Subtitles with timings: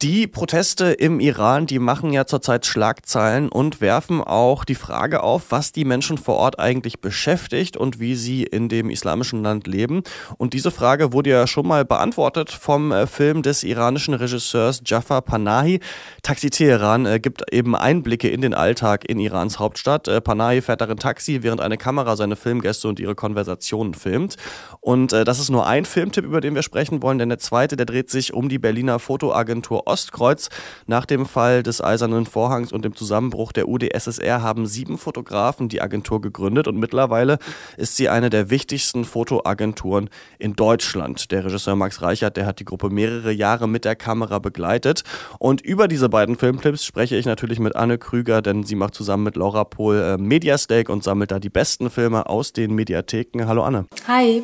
[0.00, 5.46] Die Proteste im Iran, die machen ja zurzeit Schlagzeilen und werfen auch die Frage auf,
[5.48, 10.04] was die Menschen vor Ort eigentlich beschäftigt und wie sie in dem islamischen Land leben.
[10.36, 15.20] Und diese Frage wurde ja schon mal beantwortet vom äh, Film des iranischen Regisseurs Jafar
[15.20, 15.80] Panahi.
[16.22, 20.06] Taxi Teheran äh, gibt eben Einblicke in den Alltag in Irans Hauptstadt.
[20.06, 24.36] Äh, Panahi fährt darin Taxi, während eine Kamera seine Filmgäste und ihre Konversationen filmt.
[24.80, 27.84] Und das ist nur ein Filmtipp, über den wir sprechen wollen, denn der zweite, der
[27.84, 30.48] dreht sich um die Berliner Fotoagentur Ostkreuz.
[30.86, 35.80] Nach dem Fall des Eisernen Vorhangs und dem Zusammenbruch der UdSSR haben sieben Fotografen die
[35.80, 37.38] Agentur gegründet und mittlerweile
[37.76, 41.30] ist sie eine der wichtigsten Fotoagenturen in Deutschland.
[41.32, 45.02] Der Regisseur Max Reichert, der hat die Gruppe mehrere Jahre mit der Kamera begleitet
[45.38, 49.24] und über diese beiden Filmclips spreche ich natürlich mit Anne Krüger, denn sie macht zusammen
[49.24, 53.46] mit Laura Pohl äh, Mediastake und sammelt da die besten Filme aus den Mediatheken.
[53.46, 53.86] Hallo Anne.
[54.06, 54.42] Hi.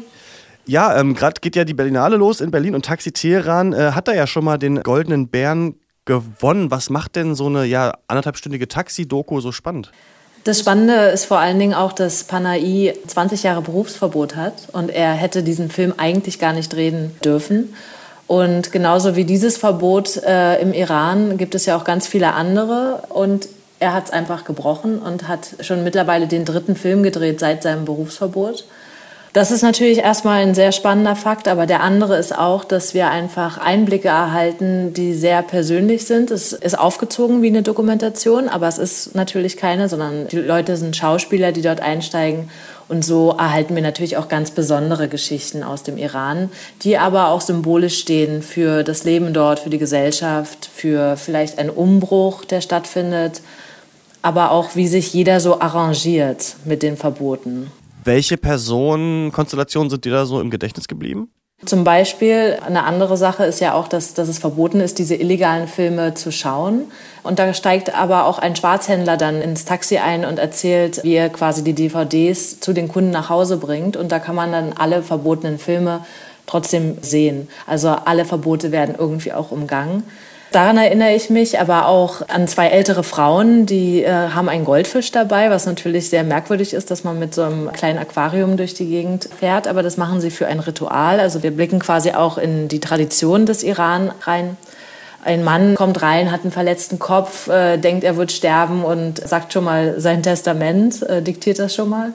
[0.66, 4.08] Ja, ähm, gerade geht ja die Berlinale los in Berlin und Taxi Teheran äh, hat
[4.08, 6.70] da ja schon mal den Goldenen Bären gewonnen.
[6.70, 9.92] Was macht denn so eine ja, anderthalbstündige Taxi-Doku so spannend?
[10.44, 15.12] Das Spannende ist vor allen Dingen auch, dass Panay 20 Jahre Berufsverbot hat und er
[15.12, 17.74] hätte diesen Film eigentlich gar nicht drehen dürfen.
[18.26, 23.02] Und genauso wie dieses Verbot äh, im Iran gibt es ja auch ganz viele andere.
[23.10, 23.48] Und
[23.80, 27.84] er hat es einfach gebrochen und hat schon mittlerweile den dritten Film gedreht seit seinem
[27.84, 28.64] Berufsverbot.
[29.34, 33.10] Das ist natürlich erstmal ein sehr spannender Fakt, aber der andere ist auch, dass wir
[33.10, 36.30] einfach Einblicke erhalten, die sehr persönlich sind.
[36.30, 40.94] Es ist aufgezogen wie eine Dokumentation, aber es ist natürlich keine, sondern die Leute sind
[40.94, 42.48] Schauspieler, die dort einsteigen.
[42.86, 46.48] Und so erhalten wir natürlich auch ganz besondere Geschichten aus dem Iran,
[46.82, 51.70] die aber auch symbolisch stehen für das Leben dort, für die Gesellschaft, für vielleicht einen
[51.70, 53.40] Umbruch, der stattfindet,
[54.22, 57.72] aber auch wie sich jeder so arrangiert mit den Verboten.
[58.04, 61.30] Welche Personenkonstellationen sind dir da so im Gedächtnis geblieben?
[61.64, 65.66] Zum Beispiel eine andere Sache ist ja auch, dass, dass es verboten ist, diese illegalen
[65.66, 66.82] Filme zu schauen.
[67.22, 71.30] Und da steigt aber auch ein Schwarzhändler dann ins Taxi ein und erzählt, wie er
[71.30, 73.96] quasi die DVDs zu den Kunden nach Hause bringt.
[73.96, 76.04] Und da kann man dann alle verbotenen Filme
[76.46, 77.48] trotzdem sehen.
[77.66, 80.02] Also alle Verbote werden irgendwie auch umgangen.
[80.54, 85.10] Daran erinnere ich mich, aber auch an zwei ältere Frauen, die äh, haben einen Goldfisch
[85.10, 88.86] dabei, was natürlich sehr merkwürdig ist, dass man mit so einem kleinen Aquarium durch die
[88.86, 89.66] Gegend fährt.
[89.66, 91.18] Aber das machen sie für ein Ritual.
[91.18, 94.56] Also wir blicken quasi auch in die Tradition des Iran rein.
[95.24, 99.52] Ein Mann kommt rein, hat einen verletzten Kopf, äh, denkt, er wird sterben und sagt
[99.52, 102.12] schon mal sein Testament, äh, diktiert das schon mal.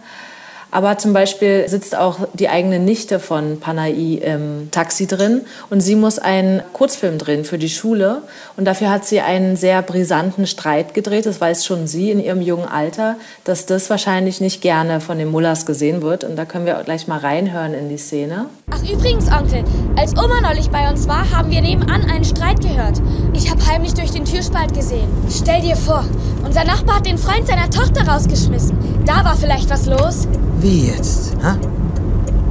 [0.71, 5.95] Aber zum Beispiel sitzt auch die eigene Nichte von Panay im Taxi drin und sie
[5.95, 8.21] muss einen Kurzfilm drehen für die Schule.
[8.55, 11.25] Und dafür hat sie einen sehr brisanten Streit gedreht.
[11.25, 13.15] Das weiß schon sie in ihrem jungen Alter,
[13.45, 16.23] dass das wahrscheinlich nicht gerne von den Mullers gesehen wird.
[16.23, 18.45] Und da können wir gleich mal reinhören in die Szene.
[18.69, 19.63] Ach übrigens, Onkel,
[19.97, 23.01] als Oma neulich bei uns war, haben wir nebenan einen Streit gehört.
[23.33, 25.09] Ich habe heimlich durch den Türspalt gesehen.
[25.29, 26.05] Stell dir vor,
[26.45, 28.77] unser Nachbar hat den Freund seiner Tochter rausgeschmissen.
[29.05, 30.27] Da war vielleicht was los.
[30.61, 31.35] Wie jetzt?
[31.41, 31.55] Ha?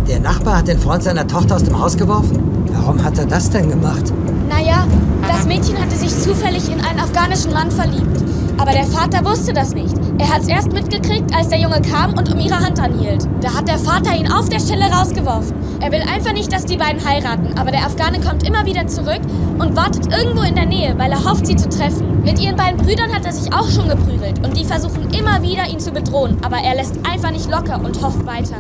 [0.09, 2.67] Der Nachbar hat den Freund seiner Tochter aus dem Haus geworfen?
[2.73, 4.15] Warum hat er das denn gemacht?
[4.49, 4.87] Naja,
[5.29, 8.28] das Mädchen hatte sich zufällig in einen afghanischen Mann verliebt.
[8.59, 9.95] Aber der Vater wusste das nicht.
[10.19, 13.27] Er hat es erst mitgekriegt, als der Junge kam und um ihre Hand anhielt.
[13.41, 15.55] Da hat der Vater ihn auf der Stelle rausgeworfen.
[15.81, 19.21] Er will einfach nicht, dass die beiden heiraten, aber der Afghane kommt immer wieder zurück
[19.59, 22.23] und wartet irgendwo in der Nähe, weil er hofft, sie zu treffen.
[22.25, 25.67] Mit ihren beiden Brüdern hat er sich auch schon geprügelt und die versuchen immer wieder,
[25.69, 28.57] ihn zu bedrohen, aber er lässt einfach nicht locker und hofft weiter.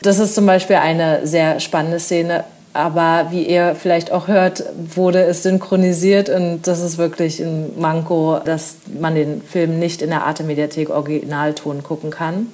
[0.00, 2.44] Das ist zum Beispiel eine sehr spannende Szene.
[2.74, 8.40] Aber wie ihr vielleicht auch hört, wurde es synchronisiert und das ist wirklich ein Manko,
[8.42, 12.46] dass man den Film nicht in der Arte-Mediathek Originalton gucken kann.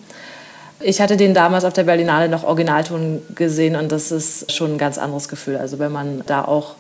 [0.80, 4.78] Ich hatte den damals auf der Berlinale noch Originalton gesehen und das ist schon ein
[4.78, 5.56] ganz anderes Gefühl.
[5.56, 6.74] Also wenn man da auch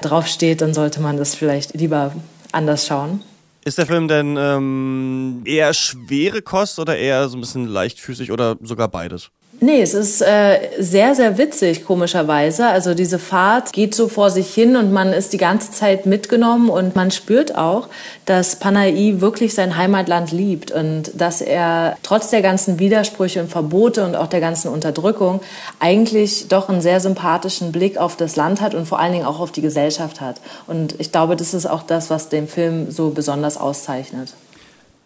[0.00, 2.12] drauf steht, dann sollte man das vielleicht lieber
[2.52, 3.22] anders schauen.
[3.64, 8.56] Ist der Film denn ähm, eher schwere Kost oder eher so ein bisschen leichtfüßig oder
[8.62, 9.30] sogar beides?
[9.60, 12.68] Nee, es ist äh, sehr, sehr witzig, komischerweise.
[12.68, 16.70] Also diese Fahrt geht so vor sich hin und man ist die ganze Zeit mitgenommen
[16.70, 17.88] und man spürt auch,
[18.24, 24.04] dass Panay wirklich sein Heimatland liebt und dass er trotz der ganzen Widersprüche und Verbote
[24.04, 25.40] und auch der ganzen Unterdrückung
[25.80, 29.40] eigentlich doch einen sehr sympathischen Blick auf das Land hat und vor allen Dingen auch
[29.40, 30.40] auf die Gesellschaft hat.
[30.68, 34.34] Und ich glaube, das ist auch das, was den Film so besonders auszeichnet.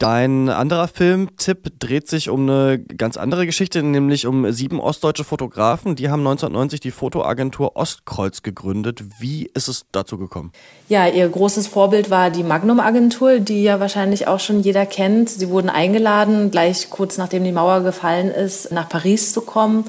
[0.02, 5.94] Dein anderer Filmtipp dreht sich um eine ganz andere Geschichte, nämlich um sieben ostdeutsche Fotografen.
[5.94, 9.04] Die haben 1990 die Fotoagentur Ostkreuz gegründet.
[9.20, 10.50] Wie ist es dazu gekommen?
[10.88, 15.30] Ja, ihr großes Vorbild war die Magnum-Agentur, die ja wahrscheinlich auch schon jeder kennt.
[15.30, 19.84] Sie wurden eingeladen, gleich kurz nachdem die Mauer gefallen ist, nach Paris zu kommen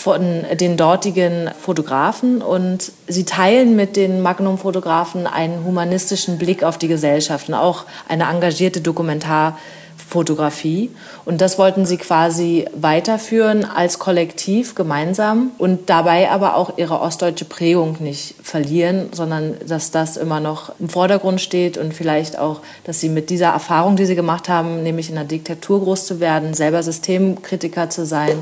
[0.00, 6.88] von den dortigen Fotografen und sie teilen mit den Magnum-Fotografen einen humanistischen Blick auf die
[6.88, 10.88] Gesellschaft und auch eine engagierte Dokumentarfotografie.
[11.26, 17.44] Und das wollten sie quasi weiterführen als Kollektiv gemeinsam und dabei aber auch ihre ostdeutsche
[17.44, 23.00] Prägung nicht verlieren, sondern dass das immer noch im Vordergrund steht und vielleicht auch, dass
[23.00, 26.54] sie mit dieser Erfahrung, die sie gemacht haben, nämlich in einer Diktatur groß zu werden,
[26.54, 28.38] selber Systemkritiker zu sein,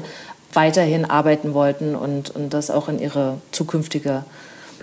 [0.53, 4.25] weiterhin arbeiten wollten und, und das auch in ihre zukünftige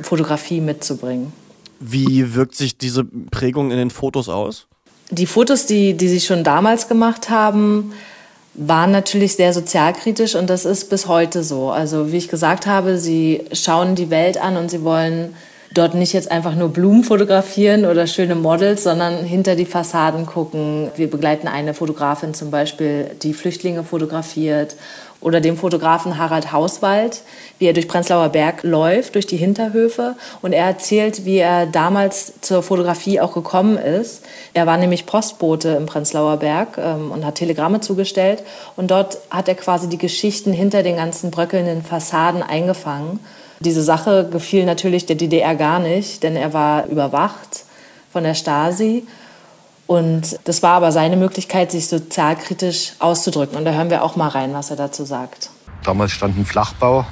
[0.01, 1.33] Fotografie mitzubringen.
[1.79, 4.67] Wie wirkt sich diese Prägung in den Fotos aus?
[5.11, 7.93] Die Fotos, die, die sie schon damals gemacht haben,
[8.53, 11.69] waren natürlich sehr sozialkritisch und das ist bis heute so.
[11.69, 15.35] Also wie ich gesagt habe, sie schauen die Welt an und sie wollen
[15.73, 20.89] dort nicht jetzt einfach nur Blumen fotografieren oder schöne Models, sondern hinter die Fassaden gucken.
[20.95, 24.77] Wir begleiten eine Fotografin zum Beispiel, die Flüchtlinge fotografiert
[25.25, 27.23] oder dem Fotografen Harald Hauswald,
[27.57, 30.13] wie er durch Prenzlauer Berg läuft, durch die Hinterhöfe.
[30.43, 34.23] Und er erzählt, wie er damals zur Fotografie auch gekommen ist.
[34.53, 38.43] Er war nämlich Postbote im Prenzlauer Berg ähm, und hat Telegramme zugestellt.
[38.75, 43.19] Und dort hat er quasi die Geschichten hinter den ganzen bröckelnden Fassaden eingefangen.
[43.59, 47.63] Diese Sache gefiel natürlich der DDR gar nicht, denn er war überwacht
[48.13, 49.07] von der Stasi.
[49.87, 53.57] Und das war aber seine Möglichkeit, sich sozialkritisch auszudrücken.
[53.57, 55.49] Und da hören wir auch mal rein, was er dazu sagt.
[55.83, 57.05] Damals stand ein Flachbau,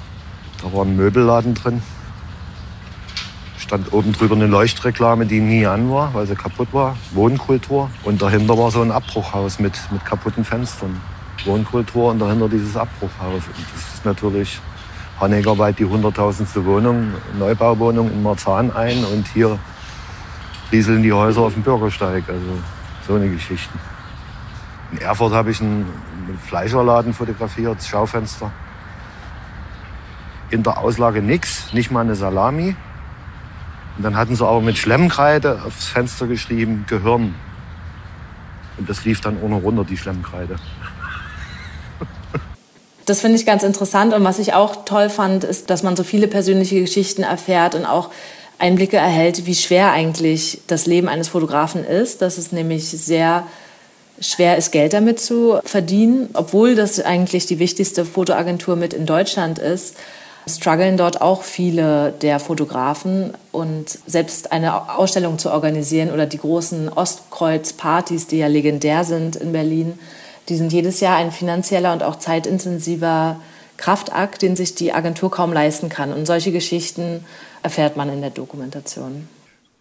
[0.62, 1.84] da war ein Möbelladen drin.
[3.58, 6.98] Stand oben drüber eine Leuchtreklame, die nie an war, weil sie kaputt war.
[7.14, 7.90] Wohnkultur.
[8.04, 11.00] Und dahinter war so ein Abbruchhaus mit, mit kaputten Fenstern.
[11.46, 13.44] Wohnkultur und dahinter dieses Abbruchhaus.
[13.46, 14.60] Und das ist natürlich
[15.20, 19.06] Hanegerweit die hunderttausendste Wohnung, Neubauwohnung in Marzahn ein.
[19.06, 19.60] Und hier
[20.74, 22.24] rieseln die Häuser auf dem Bürgersteig.
[22.28, 22.60] Also
[23.08, 23.74] so eine Geschichte.
[24.92, 25.86] In Erfurt habe ich einen
[26.46, 28.52] Fleischerladen fotografiert, das Schaufenster.
[30.50, 32.75] In der Auslage nichts, nicht mal eine Salami.
[33.98, 37.36] Und dann hatten sie aber mit Schlemmkreide aufs Fenster geschrieben, Gehirn.
[38.78, 40.56] Und das lief dann ohne runter, die Schlemmkreide.
[43.06, 44.14] Das finde ich ganz interessant.
[44.14, 47.86] Und was ich auch toll fand, ist, dass man so viele persönliche Geschichten erfährt und
[47.86, 48.10] auch
[48.63, 52.21] Einblicke erhält, wie schwer eigentlich das Leben eines Fotografen ist.
[52.21, 53.45] Dass es nämlich sehr
[54.19, 59.60] schwer ist, Geld damit zu verdienen, obwohl das eigentlich die wichtigste Fotoagentur mit in Deutschland
[59.60, 59.95] ist
[60.48, 66.89] strugglen dort auch viele der Fotografen und selbst eine Ausstellung zu organisieren oder die großen
[66.89, 69.98] Ostkreuz-Partys, die ja legendär sind in Berlin,
[70.50, 73.39] die sind jedes Jahr ein finanzieller und auch zeitintensiver
[73.77, 76.12] Kraftakt, den sich die Agentur kaum leisten kann.
[76.12, 77.24] Und solche Geschichten
[77.63, 79.27] erfährt man in der Dokumentation.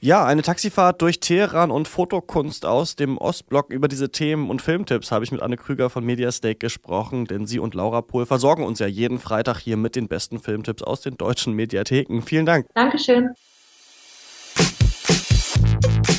[0.05, 5.13] Ja, eine Taxifahrt durch Teheran und Fotokunst aus dem Ostblock über diese Themen und Filmtipps
[5.13, 8.81] habe ich mit Anne Krüger von Mediastake gesprochen, denn sie und Laura Pohl versorgen uns
[8.81, 12.21] ja jeden Freitag hier mit den besten Filmtipps aus den deutschen Mediatheken.
[12.21, 12.67] Vielen Dank.
[12.75, 13.31] Dankeschön.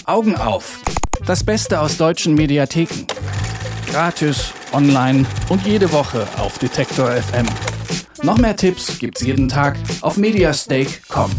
[0.05, 0.81] Augen auf.
[1.25, 3.05] Das Beste aus deutschen Mediatheken.
[3.91, 7.45] Gratis, online und jede Woche auf Detektor FM.
[8.21, 11.31] Noch mehr Tipps gibt's jeden Tag auf mediastake.com.